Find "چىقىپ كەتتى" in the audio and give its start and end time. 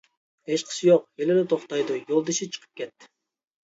2.53-3.17